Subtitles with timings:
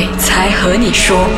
[0.00, 1.28] 鬼才和你说。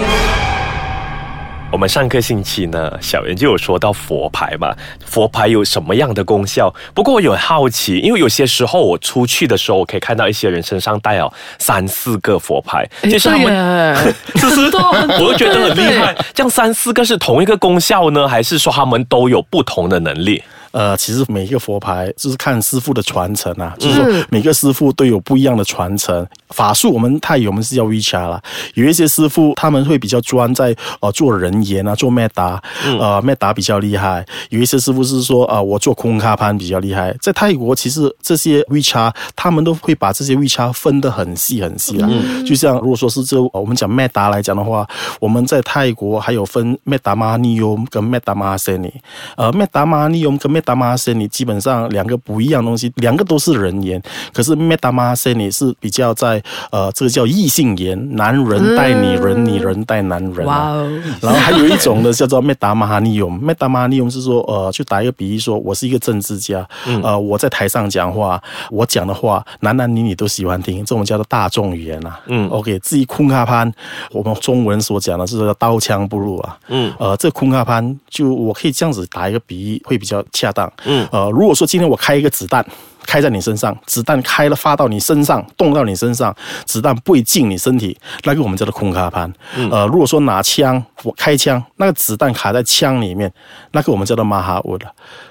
[1.72, 4.72] 我们上个星期呢，小袁就有说到佛牌嘛，
[5.04, 6.72] 佛牌有什么样的功效？
[6.94, 13.98] 不过我有好奇，因为有些时候我出去的时候，我可以看到一些人身上带有三四个佛牌，就是他们，
[15.18, 16.14] 我就觉得很厉害。
[16.32, 20.40] 这样三四个是同一个功效呢，还是说他们都有不同的能力？
[20.72, 26.92] 呃，其实每一个佛牌就是看师傅的传承啊，就是说每个师傅都有不一样的传承法术。
[26.92, 28.42] 我们泰语我们是叫 Vicha 啦，
[28.74, 32.58] 有一些师傅他们会比较专在呃做人言啊，做 Meta，
[32.98, 34.24] 呃 Meta 比较厉害。
[34.50, 37.14] 有一些师傅是说啊，我做空卡盘比较厉害。
[37.20, 42.08] 在泰国，其实这些 Vicha 他们都会把这些 Vicha 分得很细很细啦。
[42.46, 44.88] 就像如果说是这我们讲 Meta 来讲的话，
[45.20, 48.92] 我们在泰国还有分 Meta Manium 跟 Meta Masani，
[49.36, 54.00] 呃 Meta Manium 跟 Meta 大马森尼基本上两个不一样东西，两个都是人言，
[54.32, 60.46] 可是 meta 马森尼是比较在呃，这个叫异性言，男人带女人，女人带男人。
[60.46, 61.02] 哇哦！
[61.20, 66.66] 然后还有一种呢，叫做 meta 马哈尼用，meta 马哈尼用是说呃，就打一个比喻，说我是一个政治家，
[67.02, 72.20] 呃，我在台上讲话，我讲的话男男女女都喜欢听，这种叫做大众语言啊。
[72.26, 73.70] 嗯，OK，至于空卡潘，
[74.12, 76.56] 我们中文所讲的是叫刀枪不入啊。
[76.68, 80.51] 嗯，呃，这空卡潘就我可以这样子打一个比喻，会比较恰。
[80.52, 82.64] 当，嗯，呃，如果说今天我开一个子弹，
[83.04, 89.32] 开在你身上，子弹开了发到你身上，动到你身上，子弹不会进你身体，那个我们叫做空卡盘。
[89.70, 93.32] 呃，如果说拿枪，我开枪，那个子弹卡在枪里面，
[93.72, 94.86] 那个我们叫做马哈乌的。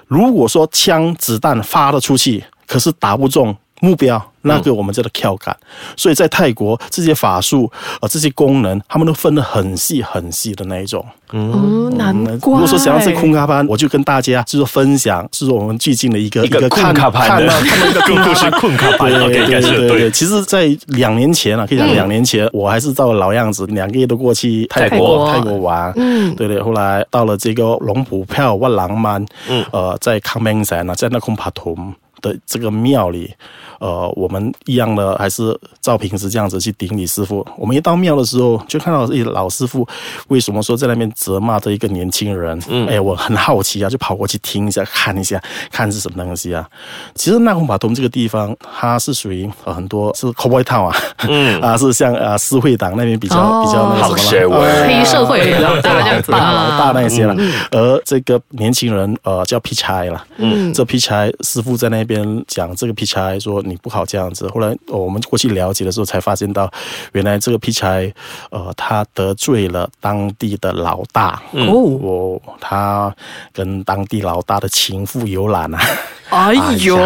[0.06, 4.24] 如果说枪子弹发了出去，可是打不中目标。
[4.44, 5.56] 那个我们叫做跳感，
[5.96, 11.06] 所以在泰国这些法术啊，这些功能，他们都分得很细很细的那一种。
[11.30, 12.54] 嗯，难怪。
[12.54, 19.12] 如果说想要是空卡班，我就跟大家就是分享，是说我们最近的一个一个看卡盘的，看到一个故事，空卡盘。
[19.30, 20.10] 对对对对。
[20.10, 25.92] 其实，在两年前啊，可以讲两年前，我还是照老样子，两个月都过去泰国泰国玩。
[25.94, 26.60] 嗯，对对。
[26.60, 31.78] 后来到了这个龙浦票万郎曼，嗯，呃，在康明山啊，在那空帕图
[32.22, 33.34] 的这个庙里，
[33.80, 37.46] 呃，我们一样的还是照平时这样子去顶礼师傅。
[37.58, 39.86] 我们一到庙的时候，就看到一老师傅
[40.28, 42.58] 为什么说在那边责骂这一个年轻人？
[42.68, 46.66] 嗯，哎，我很好奇啊，就跑过去听一下，看一下，看是什么东西啊。
[47.14, 50.96] 其实那红法通这个地方，它是属于很多是 cowboy town 啊，
[51.28, 54.56] 嗯， 啊是像啊私会党那边比较比较那个什么
[54.86, 57.34] 黑社会比较大大老 大那些了。
[57.72, 62.11] 而这个年轻人呃叫皮差了，嗯，这皮差师傅在那边。
[62.14, 66.70] 边讲这个劈柴说你不好这样子，后来我们过去了解的时候才发现到，
[67.12, 68.12] 原来这个劈柴
[68.50, 71.40] 呃他得罪了当地的老大。
[71.52, 73.14] 哦，他
[73.52, 75.80] 跟当地老大的情妇有染啊，
[76.30, 76.96] 哎呦，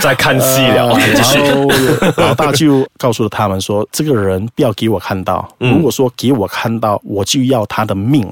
[0.00, 1.68] 在看戏了，然后
[2.16, 8.26] 老大就告诉了他们说，这个人不要给我看到，如果说给我看到，我就要他的命。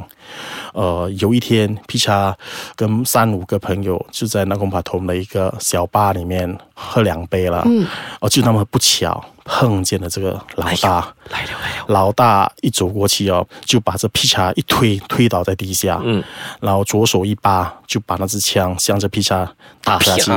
[0.76, 2.36] 呃，有一天，皮查
[2.74, 7.62] 跟三五个朋友就在那空帕同的一个小吧里面喝两杯了。
[7.64, 7.86] 嗯，
[8.20, 11.14] 哦，就那么不巧碰见了这个老大。
[11.30, 11.84] 来了来了！
[11.88, 15.98] 老大一走过去哦，就把这皮查一推，推倒在地下。
[16.04, 16.22] 嗯，
[16.60, 19.50] 然后左手一扒，就把那支枪向着皮查
[19.82, 20.30] 打下去。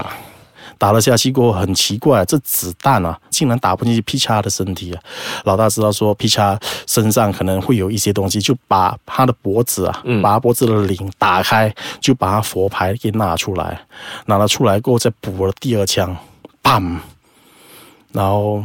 [0.80, 5.04] 打了下去过后，很奇怪，这子弹啊，竟然打不进去皮卡的身体啊！
[5.44, 6.58] 老大知道说皮卡
[6.88, 13.80] 身上可能会有一些东西，就把他的脖子啊，把他脖子的领打开，就把他佛牌给拿出来，
[14.26, 16.16] 拿了出来过后再补了第二枪，
[16.64, 16.98] 砰！
[18.14, 18.64] 然后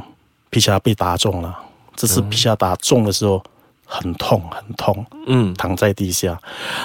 [0.48, 1.58] 皮卡被打中了。
[1.96, 3.42] 这次皮卡打中的时候。
[3.86, 6.36] 很痛，很痛，嗯，躺在地下，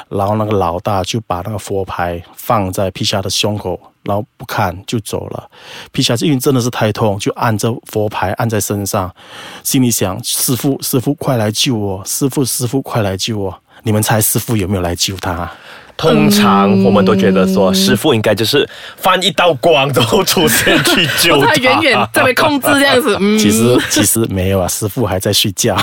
[0.10, 5.50] 然后那个老大就把那个佛牌放在皮夏的胸口，然后不看就走了。
[5.92, 9.14] 皮夏因为真的是太痛，就按着佛牌按在身上，
[9.64, 12.04] 心里想：师傅，师傅，快来救我！
[12.04, 13.62] 师傅，师傅，快来救我！
[13.84, 15.50] 你们猜师傅有没有来救他？
[16.00, 23.18] 通常我们都觉得说，师傅应该就是放一道光之后出现去救他，远远在被控制这样子。
[23.38, 25.76] 其实其实没有啊，师傅还在睡觉。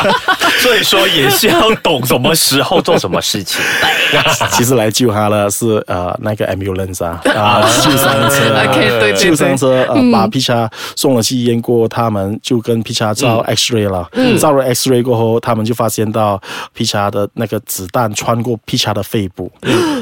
[0.60, 3.58] 所以说也是要懂什么时候做什么事情。
[4.52, 14.06] 其实来救他的是呃那个 ambulance 啊 啊救伤车，救伤车呃把皮卡送了去医院过，他们就跟皮卡照 X ray 了。
[14.38, 16.38] 照了 X ray 过后，他们就发现到
[16.74, 19.50] 皮卡的那个子弹穿过皮卡的肺部。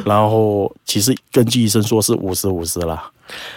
[0.04, 3.10] 然后，其实根据医生说是五十五十啦。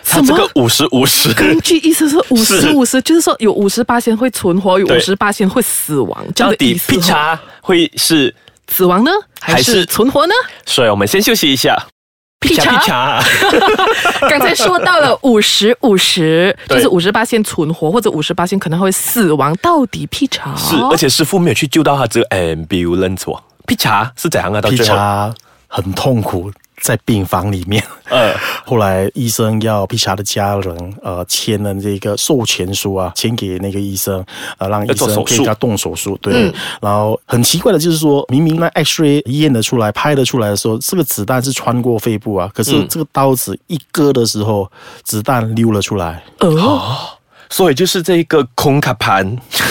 [0.06, 6.26] 他这个五十五十，根据医生说 五十五十，就是说有五十八仙会存活，有五十八仙会死亡。
[6.36, 8.34] 到底皮查会是
[8.70, 9.12] 死亡呢，
[9.42, 10.34] 还是存活呢？
[10.66, 11.76] 所以我们先休息一下。
[12.40, 13.24] 劈叉
[14.30, 23.42] 刚才说到了 五十五十，就是五十八线存活，或者五十八线可能会死亡，到底劈叉是，而且师傅没有去救到他，只有 ambulance 哦。
[23.66, 24.62] 劈叉是怎样啊？
[24.62, 25.34] 到劈最后，茶
[25.76, 26.50] 很痛苦，
[26.82, 27.84] 在病房里面。
[28.10, 28.34] 呃，
[28.66, 34.24] 后来医生要皮查的家人呃签了这个授权书啊，签给那个医生，
[34.58, 36.18] 呃让医生给他动手术。
[36.22, 36.50] 对，
[36.82, 44.72] 然后很奇怪的就是说，明明那 X-ray 验得出来、拍得出来的时候，这个子弹是穿过肺部啊，可是嗯这个刀子一割的时候，
[45.04, 46.24] 子弹溜了出来。
[46.40, 46.96] 哦，
[47.50, 49.26] 所以就是这一个空卡盘，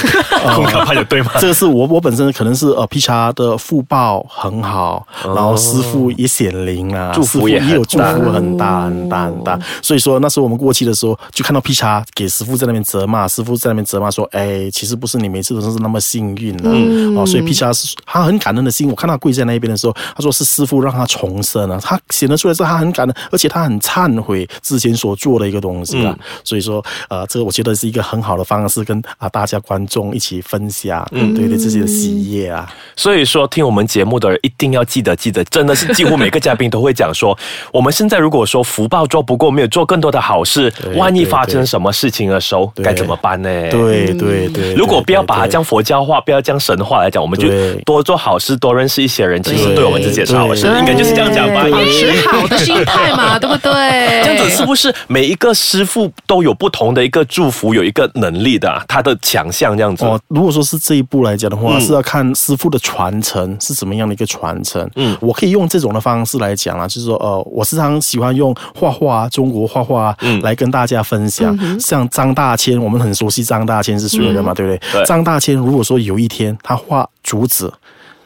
[0.55, 1.33] 空卡盘有对吗？
[1.41, 9.59] 这个是我我本身可能是呃 P 茶的福报很好，然后师傅也显灵啊，哦祝福也也有祝福很大很大很大。
[9.83, 16.71] 所以说那时候我们过去的时候，就看到 P 茶给师傅在那边责骂，师傅在那边责骂说：“哎，其实不是你每次都是那么幸运的、
[17.19, 18.89] 哦。”所以 P 茶是他很感恩的心。
[18.89, 26.17] 我看他跪在那一边的时候，他说是师傅让他重生了，他显得出来是他很感恩，而且他很忏悔之前所做的一个东西啊。
[26.43, 32.69] 所以说呃，这个我觉得是一个很好的方式，跟啊大家观众一起分享，嗯，对对自己的喜悦啊。
[32.97, 37.39] 所以说，听我们节目的人一定要记得，记得，真的是几乎每个嘉宾都会讲说，
[37.73, 43.49] 我们现在如果说福报做不够，没有做更多的好事，万一发生什么事情的时候，该怎么办呢？。
[43.71, 47.49] 对对对，如果不要把它将佛教化，不要将神话来讲，我们就
[47.85, 51.63] 多做好事，多认识一些人，其实对对我们自己也是好事，应该就是这样讲吧。
[51.71, 53.73] 保持好的心态嘛，对不对？
[54.25, 60.05] 这样子是不是每一个师傅都有不同的一个祝福，有一个能力的啊、他的强项这样子？
[60.05, 64.89] 哦，如果说是这一步来讲的话，嗯是要看师傅的传承是怎么样的一个传承。
[64.97, 71.57] 嗯我可以用这种的方式来讲啊，就是说，呃，我时常喜欢用画画，中国画画嗯来跟大家分享。
[71.79, 74.93] 像张大千，我们很熟悉张大千是谁人嘛，对不对？
[74.93, 77.73] 对张大千如果说有一天他画竹子，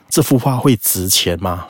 [0.08, 1.66] 这幅画会值钱吗？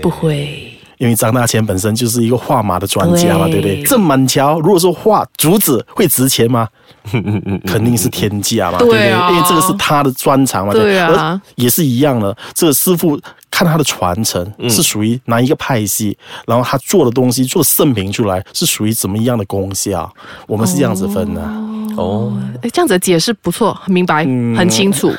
[0.00, 3.82] 不会，因为张大千本身就是一个画马的专家嘛，对对不对？
[3.84, 6.68] 郑板桥如果说画竹子会值钱吗？
[7.64, 9.10] 肯定是天价嘛，对不对？
[9.10, 12.36] 因为这个是他的专长嘛，对啊而也是一样的。
[12.52, 13.18] 这个师傅
[13.50, 16.16] 看他的传承是属于哪一个派系，
[16.46, 20.12] 然后他做的东西做圣品出来是属于怎么样的功效，
[20.46, 21.40] 我们是这样子分的。
[21.96, 22.36] 哦。
[22.62, 24.24] 哎，这样子的解释不错，很明白，
[24.56, 25.10] 很清楚。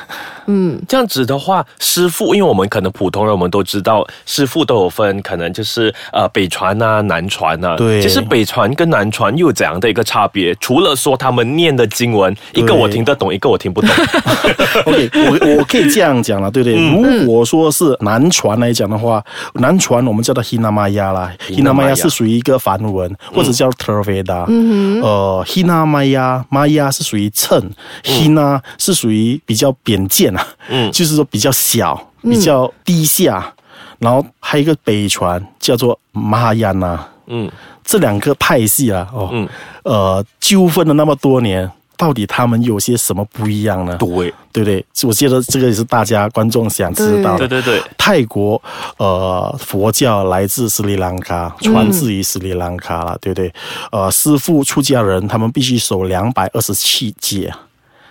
[0.51, 7.75] 嗯，这样子的话，师傅，因为我们可能普通人我们都知道，师傅都有分，可能就是呃北传啊、南传啊。
[7.75, 10.55] 对其实北传跟南传又有怎样的一个差别？
[10.55, 13.89] 除了说他们念的经文，一个我听得懂，一个我听不懂。
[14.85, 16.89] OK，我我可以这样讲了，对不对？
[16.89, 19.23] 如果说是南传来讲的话，
[19.53, 24.45] 南传我们叫做 Hinamaya 啦 Hinamaya，Hinamaya 是属于一个梵文，或者叫 Theravada。
[24.47, 27.69] 嗯呃，Hinamaya Maya 是属于称
[28.03, 33.53] ，Hina 是属于比较扁见啊，嗯 就是说比较小、比较低下。
[33.99, 36.97] 然后还有一个北传叫做 Mahayana。
[37.27, 37.51] 嗯，
[37.83, 39.47] 这两个派系啊，哦，嗯
[39.83, 43.97] 呃，纠纷了那么多年，到底他们有些什么不一样呢？
[43.97, 44.85] 对，对不对？
[45.03, 47.47] 我觉得这个也是大家观众想知道的。
[47.47, 48.59] 对对对，泰国
[48.97, 53.53] 呃佛教来自斯里兰卡，传自于斯里兰卡了，对不对？
[53.91, 57.53] 呃，师傅出家人他们必须守两百二十七戒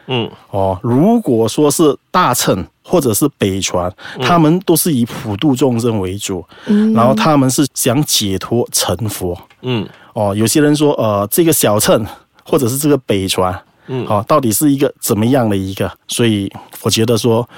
[0.09, 0.79] 嗯哦。
[0.83, 9.39] 如果说是大乘或者是北传，他们都是以普度众生为主，嗯然后他们是想解脱成佛。
[9.63, 12.05] 嗯哦，有些人说，呃，这个小乘
[12.43, 13.57] 或者是这个北传，
[13.87, 15.91] 嗯，哦，到底是一个怎么样的一个？
[16.09, 16.51] 所以
[16.83, 17.49] 我觉得说，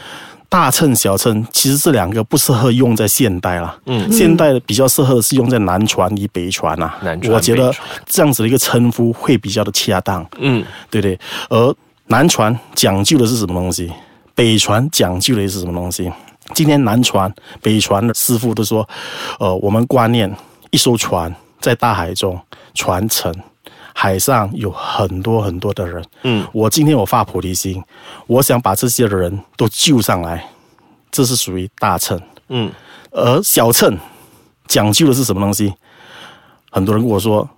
[0.49, 3.79] 大乘、小乘其实这两个不适合用在现代啦。
[3.87, 6.99] 嗯现代比较适合的是用在南传与北传啊。
[7.03, 7.73] 南传我觉得
[8.05, 11.19] 这样子的一个称呼会比较的恰当，嗯对不对？
[11.49, 11.75] 而
[12.11, 13.90] 南船讲究的是什么东西？
[14.35, 16.11] 北船讲究的是什么东西？
[16.55, 18.87] 今天南船、北船的师傅都说，
[19.38, 20.29] 呃，我们观念
[20.73, 22.37] 一艘船在大海中
[22.75, 23.33] 传承，
[23.95, 26.05] 海上有很多很多的人。
[26.25, 27.81] 嗯，我今天我发菩提心，
[28.26, 30.45] 我想把这些人都救上来，
[31.12, 32.21] 这是属于大乘。
[32.49, 32.73] 嗯
[33.12, 33.97] 而小乘
[34.67, 35.73] 讲究的是什么东西？
[36.73, 37.49] 很多人跟我说，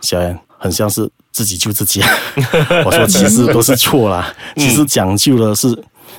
[0.00, 2.02] 小严很像是自己救自己。
[2.84, 5.68] 我说其实都是错啦，其实讲究的是，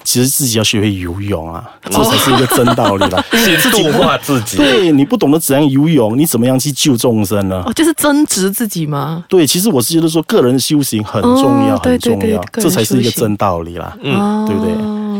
[0.03, 3.24] 其实自己要学会游泳啊，这才是一个真道理啦。
[3.33, 4.57] 先度化自己。
[4.57, 7.63] 对你不懂得怎样游泳，你怎么样去救众生呢？
[7.65, 9.24] 哦，就是增值自己吗？
[9.27, 13.95] 对，其实我是觉得说，个人修行很重要，很重要，这才是一个真道理啦。
[14.01, 14.74] 嗯对不对？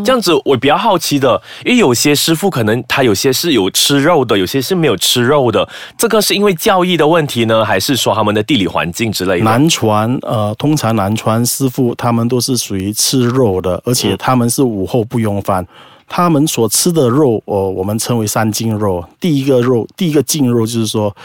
[0.03, 9.43] 这样子我比较好奇的，因为有些师傅可能他有些是有吃肉的，有些是没有吃肉的，这个是因为教义的问题呢，还是说他们的地理环境之类的？
[9.45, 15.65] 南传呃，通常南传师傅他们都是属于吃肉的，而且他们是午后不用饭。
[16.13, 19.01] 他们所吃的肉，哦，我们称为三斤肉。
[19.17, 21.15] 第一个肉，第一个净肉就是说，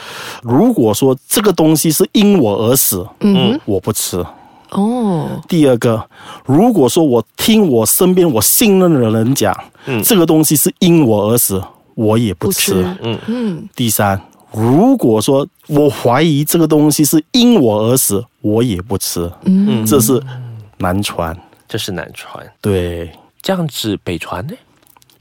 [0.42, 4.24] 如果说这个东西是因我而死，嗯，我不吃。
[4.70, 6.08] 哦，第二个，
[6.44, 9.52] 如果说我听我身边我信任的人讲，
[9.86, 11.60] 嗯，这个东西是因我而死，
[11.96, 12.84] 我也不吃。
[13.02, 13.68] 嗯嗯。
[13.74, 14.20] 第三，
[14.52, 19.28] 如果说我怀疑这个东西是因我而死，我也不吃。
[19.46, 20.22] 嗯，这是
[20.78, 22.44] 南传，这是南传。
[22.60, 23.10] 对，
[23.46, 24.56] 这样子北传呢？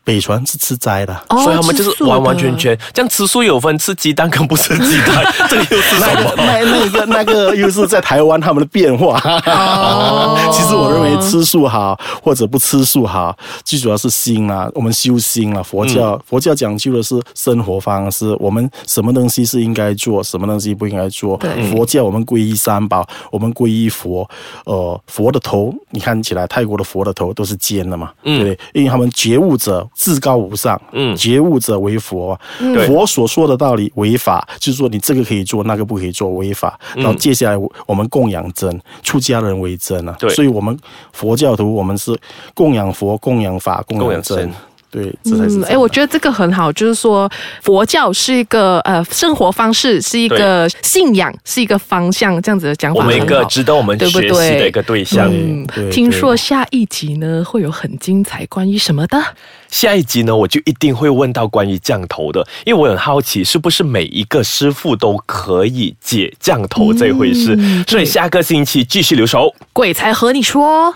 [0.06, 6.34] 北传是吃斋的，所以他们就是完完全全这样吃素有分吃鸡蛋跟 不吃鸡蛋，这个又是什么？
[6.38, 9.20] 那那个那个又是在台湾他们的变化。
[9.48, 15.64] 哦，其实我认为吃素好或者不吃素好，最主要是心啊，我们修心啊。
[15.64, 21.36] 佛教佛教讲究的是生活方式，我们什么东西是应该做，什么东西不应该做。
[21.72, 24.30] 佛教我们皈依三宝，我们皈依佛。
[24.66, 28.60] 呃，佛的头你看起来泰国的佛的头都是尖的嘛，对不对？
[28.74, 29.84] 因为他们觉悟者。
[29.96, 32.38] 至高无上，嗯，觉悟者为佛，
[32.86, 36.78] 佛所说的道理为法，就是说你这个可以做，那个不可以做，为法。
[36.96, 40.78] 然后接下来我们供养真，出家人为真啊，对，所以我们
[41.14, 42.16] 佛教徒我们是
[42.54, 44.52] 供养佛、供养法、供养真。
[44.96, 47.30] 对，嗯，哎，我觉得这个很好，就是说
[47.62, 55.30] 佛教是一个呃生活方式，是一个信仰，是一个方向，这样子的讲法我们一个值得我们学习的一个对象。
[55.30, 59.22] 嗯，听说下一集呢会有很精彩，关于什么的？
[59.70, 70.96] 下一集呢我就一定会问到关于降头的，因为我很好奇是不是每一个师傅都可以解降头这回事，所以下个星期继续留守，鬼才和你说。